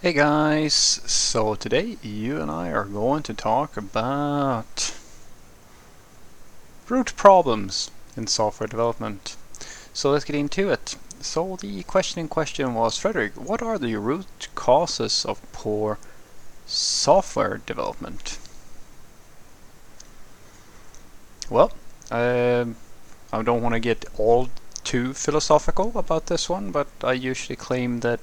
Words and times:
Hey 0.00 0.12
guys, 0.12 0.74
so 0.74 1.56
today 1.56 1.96
you 2.04 2.40
and 2.40 2.52
I 2.52 2.70
are 2.70 2.84
going 2.84 3.24
to 3.24 3.34
talk 3.34 3.76
about 3.76 4.94
root 6.88 7.12
problems 7.16 7.90
in 8.16 8.28
software 8.28 8.68
development. 8.68 9.34
So 9.92 10.12
let's 10.12 10.24
get 10.24 10.36
into 10.36 10.70
it. 10.70 10.94
So 11.20 11.56
the 11.56 11.82
question 11.82 12.20
in 12.20 12.28
question 12.28 12.74
was, 12.74 12.96
Frederick, 12.96 13.32
what 13.34 13.60
are 13.60 13.76
the 13.76 13.96
root 13.96 14.46
causes 14.54 15.24
of 15.24 15.42
poor 15.50 15.98
software 16.64 17.60
development? 17.66 18.38
Well, 21.50 21.72
um, 22.12 22.76
I 23.32 23.42
don't 23.42 23.62
want 23.62 23.72
to 23.72 23.80
get 23.80 24.04
all 24.16 24.48
too 24.88 25.12
philosophical 25.12 25.92
about 25.96 26.26
this 26.26 26.48
one, 26.48 26.70
but 26.70 26.88
I 27.04 27.12
usually 27.12 27.56
claim 27.56 28.00
that 28.00 28.20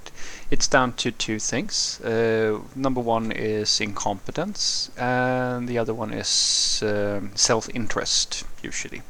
it's 0.49 0.67
down 0.67 0.93
to 0.93 1.11
two 1.11 1.37
things. 1.37 2.01
Uh, 2.01 2.59
number 2.75 3.01
one 3.01 3.31
is 3.31 3.79
incompetence, 3.79 4.89
and 4.97 5.67
the 5.67 5.77
other 5.77 5.93
one 5.93 6.11
is 6.11 6.81
um, 6.83 7.29
self-interest, 7.35 8.45
usually. 8.63 9.03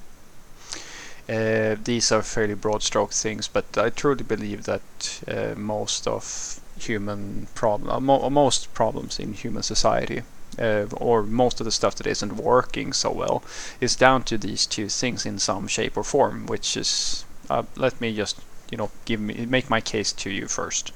Uh, 1.30 1.78
these 1.82 2.12
are 2.12 2.22
fairly 2.22 2.56
broad 2.56 2.84
stroke 2.84 3.14
things, 3.14 3.48
but 3.48 3.66
I 3.78 3.90
truly 3.90 4.26
believe 4.26 4.66
that 4.66 5.24
uh, 5.26 5.58
most 5.58 6.08
of 6.08 6.60
human 6.78 7.48
problem, 7.56 7.90
uh, 7.90 8.02
mo 8.02 8.30
most 8.30 8.74
problems 8.74 9.18
in 9.18 9.32
human 9.34 9.64
society, 9.64 10.24
uh, 10.60 10.88
or 10.98 11.24
most 11.24 11.62
of 11.62 11.66
the 11.66 11.72
stuff 11.72 11.96
that 11.96 12.08
isn't 12.08 12.36
working 12.36 12.92
so 12.92 13.12
well, 13.12 13.44
is 13.80 13.96
down 13.96 14.24
to 14.24 14.38
these 14.38 14.66
two 14.66 14.90
things 14.90 15.26
in 15.26 15.40
some 15.40 15.70
shape 15.70 15.96
or 15.96 16.04
form, 16.04 16.48
which 16.48 16.76
is 16.76 17.24
uh, 17.50 17.64
let 17.76 18.00
me 18.02 18.16
just 18.16 18.40
you 18.72 18.78
know 18.78 18.90
give 19.06 19.20
me 19.20 19.46
make 19.46 19.70
my 19.70 19.82
case 19.82 20.12
to 20.14 20.30
you 20.30 20.48
first. 20.48 20.92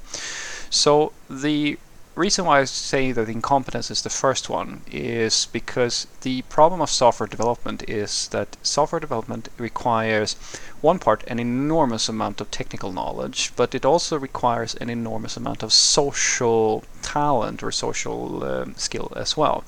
So 0.70 1.12
the 1.28 1.78
reason 2.16 2.44
why 2.44 2.60
I 2.60 2.64
say 2.64 3.12
that 3.12 3.28
incompetence 3.28 3.90
is 3.90 4.02
the 4.02 4.10
first 4.10 4.50
one 4.50 4.82
is 4.90 5.46
because 5.52 6.06
the 6.22 6.42
problem 6.42 6.80
of 6.80 6.90
software 6.90 7.26
development 7.26 7.88
is 7.88 8.28
that 8.28 8.56
software 8.62 9.00
development 9.00 9.48
requires 9.58 10.34
one 10.80 10.98
part 10.98 11.24
an 11.28 11.38
enormous 11.38 12.08
amount 12.08 12.40
of 12.40 12.50
technical 12.50 12.92
knowledge, 12.92 13.52
but 13.56 13.74
it 13.74 13.84
also 13.84 14.18
requires 14.18 14.74
an 14.74 14.90
enormous 14.90 15.36
amount 15.36 15.62
of 15.62 15.72
social 15.72 16.84
talent 17.00 17.62
or 17.62 17.70
social 17.70 18.44
um, 18.44 18.74
skill 18.76 19.12
as 19.16 19.36
well. 19.36 19.64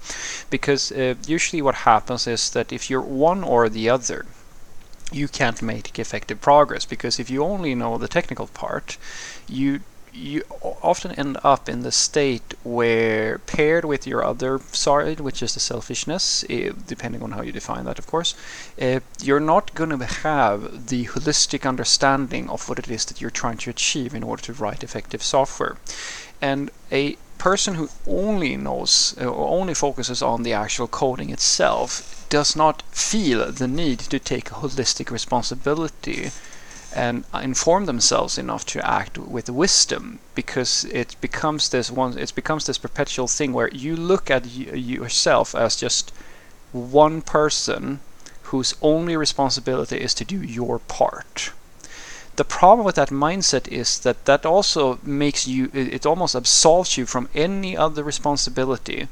Because 0.50 0.92
uh, 0.92 1.14
usually 1.26 1.62
what 1.62 1.86
happens 1.90 2.26
is 2.26 2.50
that 2.50 2.72
if 2.72 2.90
you're 2.90 3.00
one 3.00 3.42
or 3.44 3.68
the 3.68 3.88
other, 3.88 4.26
you 5.12 5.28
can't 5.28 5.62
make 5.62 5.98
effective 5.98 6.40
progress 6.40 6.84
because 6.84 7.18
if 7.18 7.30
you 7.30 7.42
only 7.44 7.74
know 7.74 7.98
the 7.98 8.08
technical 8.08 8.46
part, 8.48 8.96
you 9.48 9.80
you 10.14 10.42
often 10.82 11.10
end 11.12 11.38
up 11.42 11.68
in 11.68 11.80
the 11.82 11.92
state 11.92 12.54
where 12.62 13.38
paired 13.38 13.84
with 13.84 14.06
your 14.06 14.22
other 14.22 14.58
side, 14.58 15.20
which 15.20 15.42
is 15.42 15.54
the 15.54 15.60
selfishness, 15.60 16.44
eh, 16.50 16.70
depending 16.86 17.22
on 17.22 17.32
how 17.32 17.40
you 17.40 17.52
define 17.52 17.84
that, 17.86 17.98
of 17.98 18.06
course, 18.06 18.34
uh, 18.80 19.00
you're 19.22 19.40
not 19.40 19.74
going 19.74 19.88
to 19.88 20.04
have 20.04 20.88
the 20.88 21.06
holistic 21.06 21.66
understanding 21.66 22.50
of 22.50 22.68
what 22.68 22.78
it 22.78 22.90
is 22.90 23.06
that 23.06 23.20
you're 23.20 23.30
trying 23.30 23.56
to 23.56 23.70
achieve 23.70 24.14
in 24.14 24.22
order 24.22 24.42
to 24.42 24.52
write 24.52 24.84
effective 24.84 25.22
software. 25.22 25.78
And 26.42 26.70
a 26.90 27.16
person 27.42 27.74
who 27.74 27.88
only 28.06 28.56
knows 28.56 29.16
uh, 29.20 29.24
or 29.24 29.60
only 29.60 29.74
focuses 29.74 30.22
on 30.22 30.44
the 30.44 30.52
actual 30.52 30.86
coding 30.86 31.30
itself 31.30 32.24
does 32.28 32.54
not 32.54 32.82
feel 32.92 33.50
the 33.50 33.66
need 33.66 33.98
to 33.98 34.18
take 34.20 34.60
holistic 34.60 35.10
responsibility 35.10 36.30
and 36.94 37.24
inform 37.42 37.86
themselves 37.86 38.38
enough 38.38 38.64
to 38.64 38.78
act 38.86 39.18
with 39.18 39.50
wisdom 39.50 40.20
because 40.36 40.84
it 40.84 41.16
becomes 41.20 41.68
this 41.70 41.90
one 41.90 42.16
it 42.16 42.32
becomes 42.36 42.64
this 42.66 42.78
perpetual 42.78 43.26
thing 43.26 43.52
where 43.52 43.70
you 43.84 43.96
look 43.96 44.30
at 44.30 44.46
yourself 44.46 45.52
as 45.56 45.74
just 45.74 46.12
one 46.70 47.20
person 47.20 47.98
whose 48.50 48.72
only 48.80 49.16
responsibility 49.16 49.96
is 49.96 50.14
to 50.14 50.24
do 50.24 50.40
your 50.40 50.78
part 50.78 51.50
the 52.36 52.44
problem 52.44 52.84
with 52.86 52.94
that 52.94 53.10
mindset 53.10 53.68
is 53.68 53.98
that 54.00 54.24
that 54.24 54.46
also 54.46 54.98
makes 55.02 55.46
you 55.46 55.70
it 55.74 56.06
almost 56.06 56.34
absolves 56.34 56.96
you 56.96 57.06
from 57.06 57.28
any 57.34 57.76
other 57.76 58.02
responsibility 58.02 59.08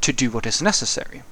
to 0.00 0.12
do 0.12 0.30
what 0.30 0.46
is 0.46 0.62
necessary. 0.62 1.22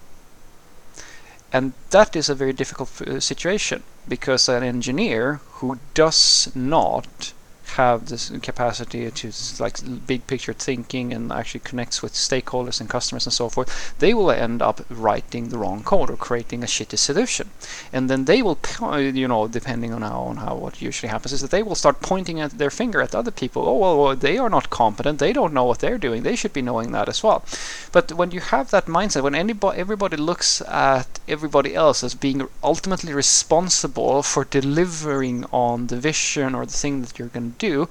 And 1.53 1.73
that 1.91 2.17
is 2.17 2.29
a 2.29 2.35
very 2.35 2.53
difficult 2.53 3.01
uh, 3.03 3.21
situation 3.21 3.83
because 4.09 4.49
an 4.49 4.63
engineer 4.63 5.41
who 5.61 5.79
does 5.95 6.51
not 6.55 7.33
have 7.73 8.07
this 8.07 8.31
capacity 8.43 9.11
to 9.11 9.33
like 9.59 9.79
big 10.07 10.27
picture 10.27 10.53
thinking 10.53 11.13
and 11.13 11.33
actually 11.33 11.61
connects 11.61 12.03
with 12.03 12.13
stakeholders 12.15 12.81
and 12.81 12.89
customers 12.89 13.27
and 13.27 13.33
so 13.33 13.49
forth, 13.49 13.95
they 13.99 14.15
will 14.15 14.31
end 14.31 14.63
up 14.63 14.81
writing 14.89 15.49
the 15.49 15.59
wrong 15.59 15.83
code 15.83 16.11
or 16.11 16.17
creating 16.17 16.63
a 16.63 16.67
shitty 16.67 16.99
solution. 16.99 17.51
And 17.93 18.09
then 18.11 18.25
they 18.27 18.43
will, 18.43 18.59
you 18.99 19.29
know, 19.29 19.49
depending 19.49 19.93
on 19.93 20.03
how 20.03 20.21
on 20.21 20.37
how 20.39 20.55
what 20.55 20.83
usually 20.83 21.11
happens 21.11 21.33
is 21.33 21.41
that 21.41 21.51
they 21.51 21.63
will 21.63 21.75
start 21.75 22.01
pointing 22.01 22.41
at 22.41 22.59
their 22.59 22.71
finger 22.71 23.01
at 23.01 23.15
other 23.15 23.31
people. 23.31 23.69
Oh 23.69 23.79
well, 23.79 24.03
well, 24.03 24.17
they 24.17 24.39
are 24.39 24.51
not 24.51 24.71
competent. 24.71 25.19
They 25.19 25.33
don't 25.33 25.55
know 25.55 25.65
what 25.65 25.81
they're 25.81 25.99
doing. 25.99 26.23
They 26.23 26.37
should 26.37 26.53
be 26.53 26.63
knowing 26.63 26.93
that 26.93 27.09
as 27.09 27.23
well. 27.23 27.45
But 27.91 28.13
when 28.13 28.31
you 28.31 28.41
have 28.41 28.71
that 28.71 28.87
mindset, 28.87 29.23
when 29.23 29.35
anybody 29.35 29.79
everybody 29.79 30.17
looks 30.17 30.61
at 30.63 31.21
everybody 31.29 31.75
else 31.75 32.05
as 32.05 32.15
being 32.15 32.47
ultimately 32.63 33.13
responsible 33.15 34.23
for 34.23 34.45
delivering 34.45 35.45
on 35.53 35.87
the 35.87 35.97
vision 35.97 36.55
or 36.55 36.67
the 36.67 36.73
thing 36.73 37.03
that 37.03 37.19
you're 37.19 37.29
going 37.29 37.53
to 37.53 37.59
do, 37.69 37.89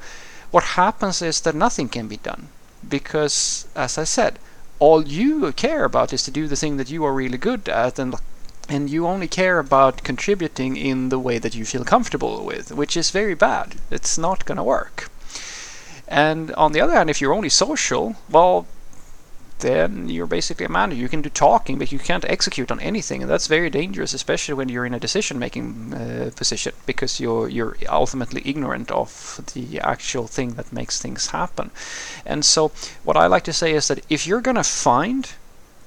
what 0.52 0.76
happens 0.82 1.22
is 1.22 1.42
that 1.42 1.56
nothing 1.56 1.90
can 1.90 2.08
be 2.08 2.18
done. 2.18 2.50
Because, 2.98 3.68
as 3.76 3.98
I 3.98 4.06
said, 4.06 4.34
all 4.80 5.08
you 5.08 5.52
care 5.54 5.84
about 5.86 6.14
is 6.14 6.24
to 6.24 6.32
do 6.40 6.48
the 6.48 6.56
thing 6.62 6.78
that 6.78 6.90
you 6.90 7.06
are 7.06 7.14
really 7.14 7.38
good 7.38 7.70
at 7.70 8.00
and 8.00 8.16
and 8.70 8.90
you 8.90 9.06
only 9.06 9.28
care 9.28 9.60
about 9.60 10.04
contributing 10.04 10.78
in 10.78 11.10
the 11.10 11.20
way 11.20 11.40
that 11.40 11.56
you 11.56 11.66
feel 11.66 11.84
comfortable 11.84 12.46
with, 12.46 12.72
which 12.72 12.96
is 12.96 13.12
very 13.12 13.36
bad. 13.36 13.76
It's 13.90 14.18
not 14.18 14.46
going 14.46 14.58
to 14.58 14.64
work. 14.78 15.10
And 16.08 16.54
on 16.54 16.72
the 16.72 16.82
other 16.82 16.94
hand, 16.94 17.10
if 17.10 17.20
you're 17.20 17.34
only 17.34 17.50
social, 17.50 18.16
well, 18.30 18.66
then 19.62 20.10
you're 20.10 20.28
basically 20.28 20.66
a 20.66 20.70
manager. 20.70 21.02
You 21.02 21.10
can 21.10 21.22
do 21.22 21.30
talking, 21.30 21.78
but 21.78 21.92
you 21.92 22.00
can't 22.00 22.26
execute 22.26 22.72
on 22.72 22.80
anything, 22.80 23.22
and 23.22 23.32
that's 23.32 23.48
very 23.48 23.70
dangerous, 23.70 24.14
especially 24.14 24.56
when 24.56 24.70
you're 24.70 24.86
in 24.86 24.94
a 24.94 25.00
decision-making 25.00 25.94
uh, 25.94 26.32
position, 26.36 26.74
because 26.86 27.20
you're 27.20 27.48
you're 27.50 27.78
ultimately 27.90 28.42
ignorant 28.46 28.92
of 28.92 29.42
the 29.54 29.80
actual 29.80 30.28
thing 30.28 30.56
that 30.56 30.74
makes 30.74 31.02
things 31.02 31.28
happen. 31.28 31.72
And 32.26 32.44
so, 32.44 32.72
what 33.04 33.18
I 33.18 33.28
like 33.28 33.44
to 33.46 33.54
say 33.54 33.74
is 33.74 33.88
that 33.88 34.06
if 34.10 34.28
you're 34.28 34.42
gonna 34.42 34.64
find 34.64 35.30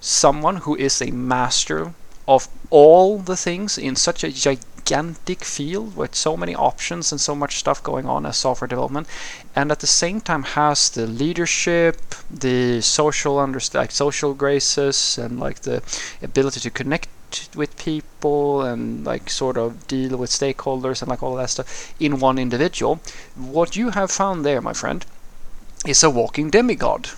someone 0.00 0.56
who 0.56 0.76
is 0.76 1.00
a 1.00 1.10
master 1.10 1.94
of 2.26 2.48
all 2.70 3.18
the 3.18 3.36
things 3.36 3.78
in 3.78 3.96
such 3.96 4.24
a 4.24 4.30
gigantic 4.30 4.73
gigantic 4.84 5.44
field 5.44 5.96
with 5.96 6.14
so 6.14 6.36
many 6.36 6.54
options 6.54 7.10
and 7.10 7.20
so 7.20 7.34
much 7.34 7.56
stuff 7.56 7.82
going 7.82 8.06
on 8.06 8.26
as 8.26 8.36
software 8.36 8.68
development 8.68 9.06
and 9.56 9.72
at 9.72 9.80
the 9.80 9.86
same 9.86 10.20
time 10.20 10.42
has 10.42 10.90
the 10.90 11.06
leadership 11.06 11.96
the 12.30 12.80
social 12.80 13.38
under 13.38 13.60
like 13.72 13.90
social 13.90 14.34
graces 14.34 15.18
and 15.18 15.40
like 15.40 15.60
the 15.60 15.82
ability 16.22 16.60
to 16.60 16.70
connect 16.70 17.08
with 17.54 17.76
people 17.76 18.62
and 18.62 19.04
like 19.04 19.28
sort 19.30 19.56
of 19.56 19.86
deal 19.86 20.16
with 20.16 20.30
stakeholders 20.30 21.02
and 21.02 21.08
like 21.08 21.22
all 21.22 21.36
that 21.36 21.50
stuff 21.50 21.92
in 21.98 22.20
one 22.20 22.38
individual. 22.38 23.00
What 23.34 23.76
you 23.76 23.90
have 23.90 24.10
found 24.10 24.44
there 24.44 24.60
my 24.60 24.72
friend 24.72 25.04
is 25.86 26.02
a 26.02 26.10
walking 26.10 26.50
demigod. 26.50 27.10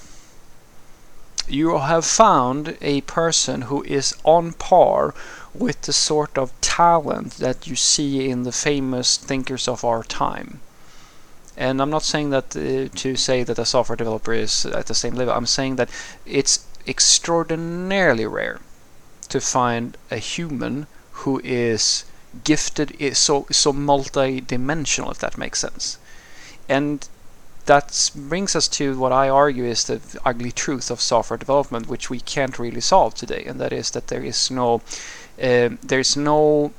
You 1.48 1.78
have 1.78 2.04
found 2.04 2.76
a 2.80 3.02
person 3.02 3.62
who 3.62 3.82
is 3.84 4.14
on 4.24 4.52
par 4.54 5.14
with 5.58 5.82
the 5.82 5.92
sort 5.92 6.38
of 6.38 6.52
talent 6.60 7.34
that 7.38 7.66
you 7.66 7.76
see 7.76 8.28
in 8.28 8.42
the 8.42 8.52
famous 8.52 9.16
thinkers 9.16 9.68
of 9.68 9.84
our 9.84 10.02
time. 10.02 10.60
And 11.56 11.80
I'm 11.80 11.90
not 11.90 12.02
saying 12.02 12.30
that 12.30 12.54
uh, 12.56 12.94
to 12.94 13.16
say 13.16 13.42
that 13.42 13.58
a 13.58 13.64
software 13.64 13.96
developer 13.96 14.34
is 14.34 14.66
at 14.66 14.86
the 14.86 14.94
same 14.94 15.14
level. 15.14 15.34
I'm 15.34 15.46
saying 15.46 15.76
that 15.76 15.90
it's 16.26 16.66
extraordinarily 16.86 18.26
rare 18.26 18.60
to 19.28 19.40
find 19.40 19.96
a 20.10 20.18
human 20.18 20.86
who 21.22 21.40
is 21.42 22.04
gifted 22.44 23.16
so 23.16 23.46
so 23.50 23.72
multi-dimensional 23.72 25.10
if 25.10 25.18
that 25.18 25.38
makes 25.38 25.60
sense. 25.60 25.98
And 26.68 27.08
that 27.66 28.10
brings 28.14 28.54
us 28.54 28.68
to 28.68 28.96
what 28.96 29.12
I 29.12 29.28
argue 29.28 29.64
is 29.64 29.84
the 29.84 30.00
ugly 30.24 30.52
truth 30.52 30.90
of 30.90 31.00
software 31.00 31.36
development, 31.36 31.88
which 31.88 32.08
we 32.08 32.20
can't 32.20 32.58
really 32.58 32.80
solve 32.80 33.14
today, 33.14 33.44
and 33.44 33.60
that 33.60 33.72
is 33.72 33.90
that 33.90 34.06
there 34.06 34.22
is 34.22 34.50
no, 34.50 34.82
uh, 35.42 35.70
there's 35.82 36.16
no, 36.16 36.72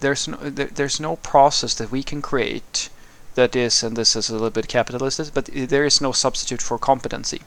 there's 0.00 0.28
no, 0.28 0.36
there, 0.38 0.66
there's 0.66 1.00
no 1.00 1.16
process 1.16 1.74
that 1.74 1.90
we 1.90 2.02
can 2.02 2.22
create 2.22 2.88
that 3.34 3.54
is, 3.54 3.82
and 3.82 3.96
this 3.96 4.16
is 4.16 4.28
a 4.28 4.32
little 4.32 4.50
bit 4.50 4.68
capitalist, 4.68 5.32
but 5.34 5.46
there 5.46 5.84
is 5.84 6.00
no 6.00 6.12
substitute 6.12 6.62
for 6.62 6.78
competency. 6.78 7.42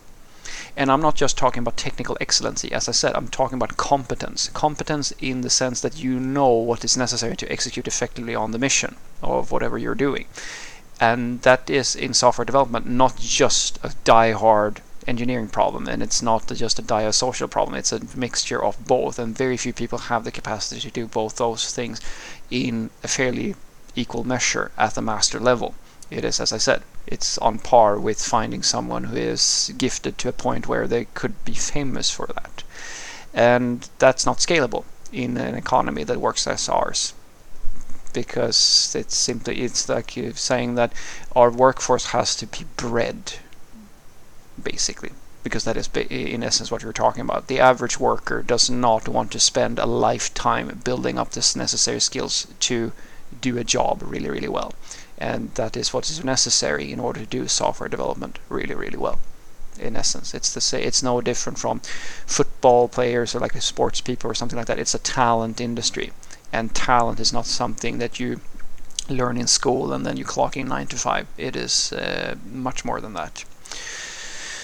And 0.76 0.92
I'm 0.92 1.02
not 1.02 1.16
just 1.16 1.38
talking 1.38 1.62
about 1.62 1.78
technical 1.78 2.18
excellency, 2.20 2.72
as 2.72 2.90
I 2.90 2.94
said, 2.94 3.16
I'm 3.16 3.28
talking 3.28 3.58
about 3.58 3.78
competence. 3.78 4.50
Competence 4.54 5.14
in 5.20 5.42
the 5.42 5.50
sense 5.50 5.82
that 5.82 5.98
you 5.98 6.20
know 6.20 6.50
what 6.50 6.84
is 6.84 6.98
necessary 6.98 7.36
to 7.36 7.52
execute 7.52 7.88
effectively 7.88 8.34
on 8.34 8.52
the 8.52 8.60
mission 8.60 8.96
of 9.22 9.52
whatever 9.52 9.78
you're 9.78 9.96
doing 9.96 10.26
and 11.00 11.42
that 11.42 11.70
is 11.70 11.96
in 11.96 12.14
software 12.14 12.46
development 12.46 12.86
not 12.86 13.18
just 13.18 13.80
a 13.84 13.92
die-hard 14.04 14.82
engineering 15.08 15.48
problem 15.48 15.88
and 15.88 16.02
it's 16.02 16.22
not 16.22 16.48
just 16.48 16.80
a 16.80 16.82
dire 16.82 17.12
social 17.12 17.48
problem 17.48 17.76
it's 17.76 17.92
a 17.92 18.02
mixture 18.16 18.64
of 18.64 18.86
both 18.88 19.20
and 19.20 19.38
very 19.38 19.58
few 19.58 19.74
people 19.74 19.98
have 19.98 20.24
the 20.24 20.32
capacity 20.32 20.80
to 20.82 20.92
do 20.92 21.06
both 21.06 21.38
those 21.38 21.74
things 21.74 22.00
in 22.50 22.90
a 23.04 23.08
fairly 23.08 23.56
equal 23.96 24.24
measure 24.24 24.72
at 24.78 24.96
the 24.96 25.02
master 25.02 25.40
level. 25.40 25.76
It 26.10 26.26
is 26.26 26.40
as 26.40 26.52
i 26.54 26.58
said 26.58 26.84
it's 27.06 27.38
on 27.40 27.60
par 27.60 28.00
with 28.00 28.22
finding 28.22 28.64
someone 28.64 29.06
who 29.06 29.18
is 29.18 29.74
gifted 29.78 30.18
to 30.18 30.30
a 30.30 30.34
point 30.46 30.68
where 30.68 30.88
they 30.88 31.06
could 31.14 31.44
be 31.44 31.54
famous 31.54 32.10
for 32.10 32.28
that. 32.28 32.64
And 33.34 33.90
that's 34.00 34.26
not 34.26 34.38
scalable 34.38 34.86
in 35.12 35.38
an 35.38 35.56
economy 35.56 36.04
that 36.06 36.22
works 36.22 36.48
as 36.48 36.70
ours 36.70 37.14
because 38.14 38.96
it's 38.96 39.18
simply 39.18 39.62
it's 39.62 39.90
like 39.90 40.18
saying 40.36 40.76
that 40.76 40.94
our 41.36 41.50
workforce 41.50 42.08
has 42.08 42.36
to 42.36 42.46
be 42.46 42.66
bred 42.78 43.34
basically 44.62 45.12
because 45.44 45.66
that 45.66 45.76
is 45.76 45.90
in 46.10 46.42
essence 46.42 46.72
what 46.72 46.82
you're 46.82 46.94
talking 46.94 47.22
about. 47.22 47.48
The 47.48 47.60
average 47.60 48.00
worker 48.00 48.42
does 48.42 48.70
not 48.70 49.10
want 49.10 49.32
to 49.32 49.40
spend 49.40 49.78
a 49.78 49.86
lifetime 49.86 50.82
building 50.84 51.20
up 51.20 51.32
this 51.32 51.56
necessary 51.56 52.00
skills 52.00 52.48
to 52.62 52.94
do 53.42 53.58
a 53.58 53.64
job 53.64 54.02
really 54.04 54.30
really 54.30 54.48
well. 54.48 54.74
And 55.18 55.54
that 55.56 55.76
is 55.76 55.94
what 55.94 56.10
is 56.10 56.24
necessary 56.24 56.92
in 56.92 57.00
order 57.00 57.20
to 57.20 57.26
do 57.26 57.48
software 57.48 57.90
development 57.90 58.40
really 58.50 58.76
really 58.76 58.98
well 58.98 59.20
in 59.80 59.96
essence. 59.96 60.34
It's 60.34 60.54
the 60.54 60.62
say 60.62 60.84
it's 60.84 61.04
no 61.04 61.20
different 61.20 61.60
from 61.60 61.82
football 62.26 62.88
players 62.88 63.36
or 63.36 63.40
like 63.40 63.60
sports 63.62 64.02
people 64.02 64.32
or 64.32 64.36
something 64.36 64.58
like 64.58 64.68
that. 64.68 64.80
It's 64.80 64.96
a 64.96 65.00
talent 65.00 65.60
industry. 65.60 66.14
And 66.54 66.74
talent 66.76 67.20
is 67.20 67.34
not 67.34 67.48
something 67.48 67.98
that 67.98 68.20
you 68.20 68.40
learn 69.10 69.38
in 69.38 69.48
school 69.48 69.92
and 69.92 70.06
then 70.06 70.18
you 70.18 70.24
clock 70.24 70.56
in 70.56 70.68
9 70.68 70.88
to 70.88 70.96
5 70.96 71.28
it 71.38 71.56
is 71.58 71.92
uh, 71.92 72.36
much 72.50 72.86
more 72.86 73.02
than 73.02 73.14
that 73.14 73.44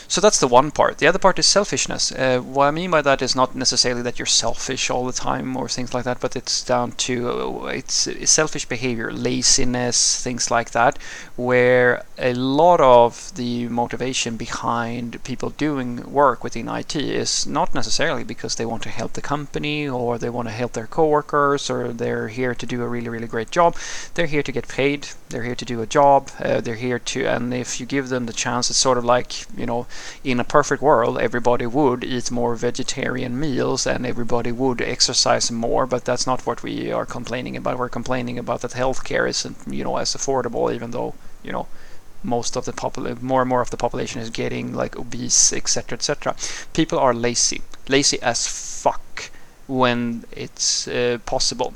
so 0.09 0.19
that's 0.19 0.39
the 0.39 0.47
one 0.47 0.71
part. 0.71 0.97
The 0.97 1.06
other 1.06 1.19
part 1.19 1.38
is 1.38 1.45
selfishness. 1.45 2.11
Uh, 2.11 2.39
what 2.39 2.65
I 2.65 2.71
mean 2.71 2.89
by 2.89 3.03
that 3.03 3.21
is 3.21 3.35
not 3.35 3.56
necessarily 3.56 4.01
that 4.01 4.17
you're 4.17 4.25
selfish 4.25 4.89
all 4.89 5.06
the 5.06 5.13
time 5.13 5.56
or 5.56 5.69
things 5.69 5.94
like 5.94 6.03
that, 6.06 6.19
but 6.19 6.35
it's 6.35 6.63
down 6.63 6.94
to 6.94 7.29
uh, 7.29 7.65
it's, 7.67 8.07
it's 8.07 8.31
selfish 8.31 8.65
behavior, 8.65 9.13
laziness, 9.13 10.19
things 10.23 10.50
like 10.50 10.71
that, 10.71 10.97
where 11.35 12.03
a 12.17 12.33
lot 12.33 12.81
of 12.81 13.35
the 13.35 13.67
motivation 13.67 14.35
behind 14.35 15.23
people 15.23 15.51
doing 15.51 16.12
work 16.12 16.44
within 16.44 16.67
IT 16.67 16.95
is 16.95 17.45
not 17.45 17.75
necessarily 17.75 18.23
because 18.23 18.55
they 18.55 18.65
want 18.65 18.81
to 18.81 18.89
help 18.89 19.13
the 19.13 19.21
company 19.21 19.88
or 19.88 20.17
they 20.17 20.29
want 20.31 20.47
to 20.47 20.53
help 20.53 20.73
their 20.73 20.88
coworkers 20.88 21.69
or 21.69 21.94
they're 21.94 22.29
here 22.29 22.55
to 22.55 22.65
do 22.65 22.81
a 22.81 22.88
really 22.88 23.09
really 23.09 23.27
great 23.27 23.51
job. 23.51 23.75
They're 24.15 24.25
here 24.25 24.41
to 24.41 24.51
get 24.51 24.67
paid. 24.67 25.09
They're 25.29 25.44
here 25.44 25.53
to 25.55 25.65
do 25.65 25.83
a 25.83 25.85
job. 25.85 26.31
Uh, 26.39 26.62
they're 26.62 26.73
here 26.73 26.97
to, 26.97 27.25
and 27.27 27.53
if 27.53 27.79
you 27.79 27.85
give 27.85 28.09
them 28.09 28.25
the 28.25 28.33
chance, 28.33 28.71
it's 28.71 28.79
sort 28.79 28.97
of 28.97 29.05
like 29.05 29.45
you 29.55 29.67
know 29.67 29.85
in 30.24 30.40
a 30.40 30.44
perfect 30.44 30.81
world, 30.81 31.18
everybody 31.19 31.66
would 31.66 32.04
eat 32.04 32.31
more 32.31 32.56
vegetarian 32.56 33.40
meals 33.40 33.88
and 33.88 34.06
everybody 34.06 34.51
would 34.51 34.81
exercise 34.81 35.51
more, 35.51 35.86
but 35.86 36.06
that's 36.06 36.28
not 36.28 36.46
what 36.46 36.63
we 36.63 36.92
are 36.92 37.06
complaining 37.06 37.56
about. 37.57 37.78
We're 37.78 37.90
complaining 37.90 38.38
about 38.38 38.62
that 38.62 38.72
healthcare 38.72 39.28
isn't, 39.28 39.57
you 39.68 39.84
know, 39.84 39.98
as 39.98 40.16
affordable, 40.16 40.74
even 40.74 40.92
though, 40.92 41.16
you 41.44 41.51
know, 41.51 41.68
most 42.24 42.56
of 42.56 42.66
the 42.66 42.74
popul- 42.74 43.22
more 43.22 43.42
and 43.42 43.50
more 43.50 43.62
of 43.62 43.69
the 43.69 43.78
population 43.78 44.22
is 44.22 44.30
getting 44.30 44.74
like 44.74 44.98
obese, 44.98 45.54
etc., 45.54 45.98
etc. 45.98 46.36
People 46.74 47.00
are 47.00 47.13
lazy, 47.13 47.62
lazy 47.88 48.22
as 48.22 48.48
fuck 48.48 49.31
when 49.68 50.25
it's 50.31 50.88
uh, 50.88 51.19
possible. 51.25 51.74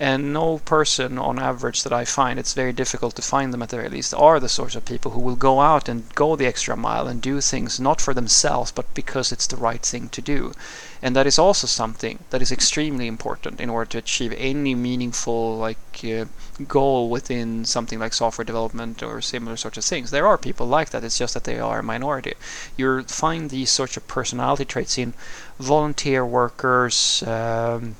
And 0.00 0.32
no 0.32 0.58
person 0.58 1.18
on 1.18 1.38
average 1.38 1.84
that 1.84 1.92
I 1.92 2.04
find, 2.04 2.36
it's 2.36 2.52
very 2.52 2.72
difficult 2.72 3.14
to 3.14 3.22
find 3.22 3.52
them 3.52 3.62
at 3.62 3.68
the 3.68 3.76
very 3.76 3.88
least, 3.88 4.12
are 4.12 4.40
the 4.40 4.48
sorts 4.48 4.74
of 4.74 4.84
people 4.84 5.12
who 5.12 5.20
will 5.20 5.36
go 5.36 5.60
out 5.60 5.88
and 5.88 6.12
go 6.16 6.34
the 6.34 6.46
extra 6.46 6.76
mile 6.76 7.06
and 7.06 7.22
do 7.22 7.40
things 7.40 7.78
not 7.78 8.00
for 8.00 8.12
themselves 8.12 8.72
but 8.72 8.92
because 8.92 9.30
it's 9.30 9.46
the 9.46 9.56
right 9.56 9.82
thing 9.82 10.08
to 10.08 10.20
do. 10.20 10.52
And 11.00 11.14
that 11.14 11.28
is 11.28 11.38
also 11.38 11.68
something 11.68 12.18
that 12.30 12.42
is 12.42 12.50
extremely 12.50 13.06
important 13.06 13.60
in 13.60 13.70
order 13.70 13.90
to 13.90 13.98
achieve 13.98 14.34
any 14.36 14.74
meaningful 14.74 15.58
like 15.58 16.02
uh, 16.02 16.24
goal 16.66 17.08
within 17.08 17.64
something 17.64 18.00
like 18.00 18.14
software 18.14 18.44
development 18.44 19.00
or 19.00 19.20
similar 19.20 19.56
sorts 19.56 19.78
of 19.78 19.84
things. 19.84 20.10
There 20.10 20.26
are 20.26 20.38
people 20.38 20.66
like 20.66 20.90
that, 20.90 21.04
it's 21.04 21.18
just 21.18 21.34
that 21.34 21.44
they 21.44 21.60
are 21.60 21.78
a 21.78 21.82
minority. 21.84 22.34
You 22.76 23.04
find 23.04 23.48
these 23.48 23.70
sorts 23.70 23.96
of 23.96 24.08
personality 24.08 24.64
traits 24.64 24.98
in 24.98 25.14
volunteer 25.60 26.26
workers, 26.26 27.22
um, 27.26 27.94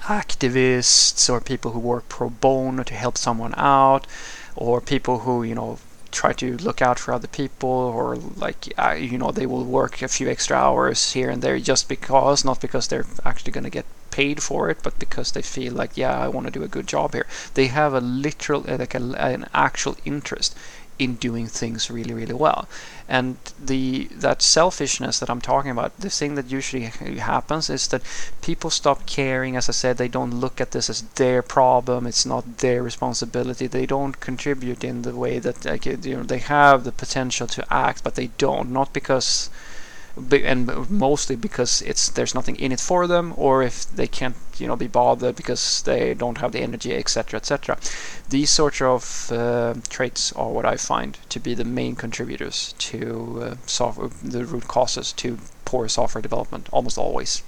activists, 0.00 1.30
or 1.30 1.40
people 1.40 1.72
who 1.72 1.80
work 1.80 2.08
pro 2.08 2.30
bono 2.30 2.82
to 2.82 2.94
help 2.94 3.16
someone 3.18 3.54
out, 3.56 4.06
or 4.56 4.80
people 4.80 5.20
who, 5.20 5.42
you 5.42 5.54
know, 5.54 5.78
try 6.12 6.32
to 6.34 6.56
look 6.58 6.82
out 6.82 6.98
for 6.98 7.12
other 7.14 7.26
people 7.26 7.68
or 7.70 8.16
like 8.16 8.72
uh, 8.78 8.92
you 8.92 9.16
know 9.18 9.32
they 9.32 9.46
will 9.46 9.64
work 9.64 10.02
a 10.02 10.08
few 10.08 10.28
extra 10.28 10.56
hours 10.56 11.12
here 11.12 11.30
and 11.30 11.42
there 11.42 11.58
just 11.58 11.88
because 11.88 12.44
not 12.44 12.60
because 12.60 12.86
they're 12.88 13.06
actually 13.24 13.50
going 13.50 13.64
to 13.64 13.70
get 13.70 13.86
paid 14.10 14.42
for 14.42 14.68
it 14.68 14.78
but 14.82 14.98
because 14.98 15.32
they 15.32 15.40
feel 15.40 15.72
like 15.72 15.96
yeah 15.96 16.16
I 16.18 16.28
want 16.28 16.46
to 16.46 16.52
do 16.52 16.62
a 16.62 16.68
good 16.68 16.86
job 16.86 17.14
here. 17.14 17.26
They 17.54 17.68
have 17.68 17.94
a 17.94 18.00
literal 18.00 18.60
like 18.60 18.94
a, 18.94 19.02
an 19.18 19.46
actual 19.54 19.96
interest 20.04 20.54
in 20.98 21.14
doing 21.16 21.46
things 21.46 21.90
really 21.90 22.14
really 22.14 22.34
well. 22.34 22.68
And 23.08 23.36
the 23.58 24.08
that 24.12 24.42
selfishness 24.42 25.18
that 25.18 25.30
I'm 25.30 25.40
talking 25.40 25.70
about 25.70 25.98
the 25.98 26.10
thing 26.10 26.34
that 26.36 26.50
usually 26.50 26.84
happens 26.84 27.68
is 27.70 27.88
that 27.88 28.02
people 28.40 28.70
stop 28.70 29.06
caring. 29.06 29.56
As 29.56 29.68
I 29.68 29.72
said 29.72 29.96
they 29.96 30.08
don't 30.08 30.40
look 30.40 30.60
at 30.60 30.70
this 30.72 30.88
as 30.90 31.02
their 31.14 31.42
problem. 31.42 32.06
It's 32.06 32.26
not 32.26 32.58
their 32.58 32.82
responsibility. 32.82 33.66
They 33.66 33.86
don't 33.86 34.20
contribute 34.20 34.84
in 34.84 35.02
the 35.02 35.16
way 35.16 35.38
that 35.38 35.64
like, 35.64 35.86
you 35.86 36.16
know 36.16 36.22
they 36.22 36.38
have 36.38 36.84
the 36.84 36.92
potential 36.92 37.46
to 37.48 37.72
act 37.72 38.04
but 38.04 38.14
they 38.14 38.28
don't. 38.38 38.70
Not 38.70 38.92
because 38.92 39.50
and 40.32 40.90
mostly 40.90 41.36
because 41.36 41.80
it's 41.82 42.10
there's 42.10 42.34
nothing 42.34 42.56
in 42.56 42.72
it 42.72 42.80
for 42.80 43.06
them 43.06 43.32
or 43.36 43.62
if 43.62 43.90
they 43.96 44.06
can't 44.06 44.36
you 44.58 44.66
know 44.66 44.76
be 44.76 44.86
bothered 44.86 45.34
because 45.34 45.82
they 45.82 46.12
don't 46.12 46.38
have 46.38 46.52
the 46.52 46.60
energy 46.60 46.94
etc 46.94 47.38
etc 47.38 47.78
these 48.28 48.50
sorts 48.50 48.80
of 48.80 49.30
uh, 49.32 49.74
traits 49.88 50.32
are 50.32 50.48
what 50.48 50.64
I 50.64 50.76
find 50.76 51.18
to 51.28 51.38
be 51.38 51.54
the 51.54 51.64
main 51.64 51.94
contributors 51.96 52.74
to 52.90 53.42
uh, 53.42 53.54
software 53.66 54.10
the 54.22 54.44
root 54.44 54.68
causes 54.68 55.12
to 55.14 55.38
poor 55.64 55.88
software 55.88 56.22
development 56.22 56.68
almost 56.72 56.98
always. 56.98 57.42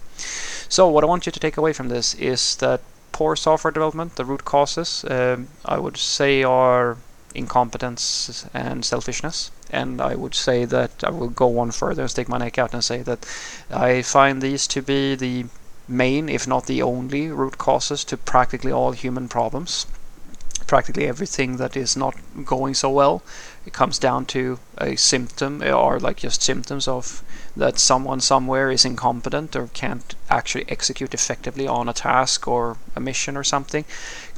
So 0.68 0.88
what 0.88 1.04
I 1.04 1.06
want 1.06 1.26
you 1.26 1.32
to 1.32 1.40
take 1.40 1.56
away 1.56 1.72
from 1.72 1.88
this 1.88 2.14
is 2.14 2.56
that 2.56 2.80
poor 3.12 3.36
software 3.36 3.70
development 3.70 4.16
the 4.16 4.24
root 4.24 4.44
causes 4.44 5.04
um, 5.08 5.48
I 5.64 5.78
would 5.78 5.96
say 5.96 6.42
are 6.42 6.96
incompetence 7.34 8.46
and 8.54 8.84
selfishness. 8.84 9.50
And 9.70 10.00
I 10.00 10.14
would 10.14 10.34
say 10.34 10.64
that 10.64 11.02
I 11.02 11.10
will 11.10 11.28
go 11.28 11.46
one 11.46 11.70
further 11.70 12.02
and 12.02 12.10
stick 12.10 12.28
my 12.28 12.38
neck 12.38 12.58
out 12.58 12.72
and 12.72 12.84
say 12.84 13.02
that 13.02 13.26
I 13.70 14.02
find 14.02 14.40
these 14.40 14.66
to 14.68 14.82
be 14.82 15.14
the 15.14 15.46
main, 15.88 16.28
if 16.28 16.46
not 16.46 16.66
the 16.66 16.82
only, 16.82 17.28
root 17.28 17.58
causes 17.58 18.04
to 18.04 18.16
practically 18.16 18.72
all 18.72 18.92
human 18.92 19.28
problems. 19.28 19.86
Practically 20.66 21.06
everything 21.06 21.56
that 21.58 21.76
is 21.76 21.96
not 21.96 22.14
going 22.44 22.74
so 22.74 22.88
well, 22.90 23.22
it 23.66 23.72
comes 23.72 23.98
down 23.98 24.26
to 24.26 24.58
a 24.78 24.96
symptom 24.96 25.62
or 25.62 25.98
like 25.98 26.18
just 26.18 26.42
symptoms 26.42 26.86
of 26.88 27.22
that 27.56 27.78
someone 27.78 28.20
somewhere 28.20 28.70
is 28.70 28.84
incompetent 28.84 29.54
or 29.54 29.68
can't 29.68 30.14
actually 30.28 30.64
execute 30.68 31.14
effectively 31.14 31.66
on 31.66 31.88
a 31.88 31.92
task 31.92 32.48
or 32.48 32.76
a 32.96 33.00
mission 33.00 33.36
or 33.36 33.44
something 33.44 33.84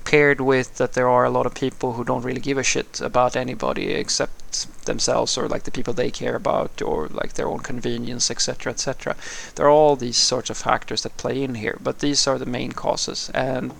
paired 0.04 0.40
with 0.40 0.76
that 0.76 0.92
there 0.92 1.08
are 1.08 1.24
a 1.24 1.30
lot 1.30 1.46
of 1.46 1.54
people 1.54 1.94
who 1.94 2.04
don't 2.04 2.22
really 2.22 2.40
give 2.40 2.58
a 2.58 2.62
shit 2.62 3.00
about 3.00 3.34
anybody 3.34 3.92
except 3.92 4.84
themselves 4.84 5.36
or 5.36 5.48
like 5.48 5.64
the 5.64 5.70
people 5.70 5.92
they 5.92 6.10
care 6.10 6.36
about 6.36 6.80
or 6.80 7.08
like 7.08 7.32
their 7.32 7.48
own 7.48 7.58
convenience 7.58 8.30
etc 8.30 8.72
etc 8.72 9.16
there 9.56 9.66
are 9.66 9.70
all 9.70 9.96
these 9.96 10.16
sorts 10.16 10.48
of 10.48 10.56
factors 10.56 11.02
that 11.02 11.16
play 11.16 11.42
in 11.42 11.56
here 11.56 11.76
but 11.82 11.98
these 11.98 12.26
are 12.26 12.38
the 12.38 12.46
main 12.46 12.72
causes. 12.72 13.30
And 13.34 13.72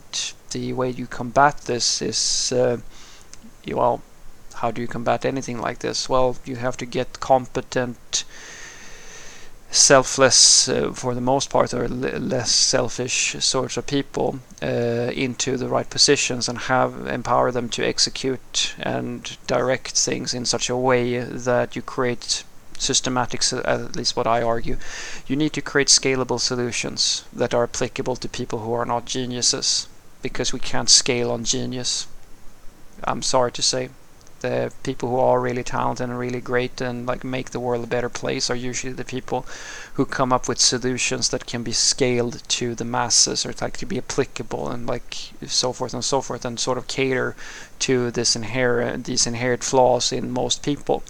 the 0.51 0.73
way 0.73 0.91
you 0.91 1.07
combat 1.07 1.63
this 1.63 2.03
is 2.03 2.53
uh, 2.53 2.79
well 3.67 4.03
how 4.67 4.73
do 4.73 4.83
you 4.83 4.89
combat 4.89 5.25
anything 5.25 5.61
like 5.61 5.79
this? 5.79 6.09
Well 6.09 6.37
you 6.45 6.57
have 6.57 6.77
to 6.79 6.87
get 6.87 7.21
competent 7.21 8.25
selfless 9.71 10.69
uh, 10.69 10.91
for 10.93 11.15
the 11.15 11.29
most 11.33 11.51
part 11.51 11.73
or 11.73 11.87
less 11.87 12.51
selfish 12.51 13.37
sorts 13.39 13.77
of 13.77 13.87
people 13.87 14.41
uh, 14.61 15.11
into 15.27 15.57
the 15.57 15.69
right 15.69 15.89
positions 15.89 16.49
and 16.49 16.59
have 16.59 17.07
empower 17.07 17.53
them 17.53 17.69
to 17.69 17.87
execute 17.87 18.75
and 18.81 19.37
direct 19.47 19.93
things 20.07 20.35
in 20.35 20.45
such 20.45 20.69
a 20.69 20.83
way 20.89 21.21
that 21.21 21.77
you 21.77 21.83
create 21.83 22.43
systematic 22.77 23.41
at 23.53 23.95
least 23.95 24.17
what 24.17 24.27
I 24.27 24.43
argue. 24.43 24.79
You 25.29 25.37
need 25.37 25.53
to 25.53 25.63
create 25.71 25.89
scalable 25.89 26.41
solutions 26.41 27.25
that 27.33 27.55
are 27.55 27.63
applicable 27.71 28.17
to 28.17 28.29
people 28.29 28.59
who 28.61 28.73
are 28.73 28.85
not 28.85 29.05
geniuses 29.05 29.89
because 30.23 30.53
we 30.53 30.61
can't 30.61 30.91
scale 30.91 31.31
on 31.31 31.45
genius. 31.45 32.09
I'm 33.05 33.23
sorry 33.23 33.53
to 33.53 33.63
say 33.63 33.91
the 34.41 34.73
people 34.83 35.09
who 35.09 35.19
are 35.19 35.41
really 35.41 35.63
talented 35.63 36.09
and 36.09 36.19
really 36.19 36.41
great 36.41 36.81
and 36.81 37.07
like 37.07 37.25
make 37.25 37.51
the 37.51 37.61
world 37.61 37.85
a 37.85 37.87
better 37.87 38.09
place 38.09 38.51
are 38.51 38.57
usually 38.57 38.93
the 38.93 39.05
people 39.05 39.47
who 39.95 40.05
come 40.05 40.33
up 40.33 40.49
with 40.49 40.61
solutions 40.61 41.31
that 41.31 41.47
can 41.47 41.63
be 41.63 41.73
scaled 41.73 42.43
to 42.49 42.75
the 42.75 42.85
masses 42.85 43.47
or 43.47 43.55
like 43.61 43.77
to 43.77 43.87
be 43.87 43.99
applicable 43.99 44.69
and 44.69 44.87
like 44.87 45.17
so 45.47 45.73
forth 45.73 45.95
and 45.95 46.05
so 46.05 46.21
forth 46.21 46.45
and 46.45 46.61
sort 46.61 46.79
of 46.79 46.87
cater 46.87 47.35
to 47.79 48.11
this 48.11 48.37
inherent 48.37 49.05
these 49.07 49.27
inherent 49.27 49.65
flaws 49.65 50.13
in 50.13 50.31
most 50.31 50.63
people. 50.63 51.03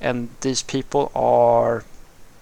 And 0.00 0.30
these 0.40 0.62
people 0.62 1.12
are 1.14 1.84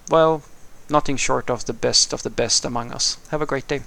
well 0.09 0.43
nothing 0.89 1.17
short 1.17 1.49
of 1.49 1.65
the 1.65 1.73
best 1.73 2.13
of 2.13 2.23
the 2.23 2.29
best 2.29 2.65
among 2.65 2.91
us. 2.91 3.17
Have 3.29 3.41
a 3.41 3.45
great 3.45 3.67
day 3.67 3.81